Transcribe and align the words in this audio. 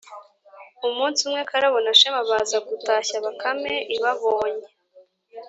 umunsi 0.87 1.19
umwe, 1.25 1.41
karabo 1.49 1.77
na 1.85 1.93
shema 1.99 2.21
baza 2.29 2.57
gutashya, 2.67 3.15
bakame 3.25 3.73
ibabonye, 3.95 4.67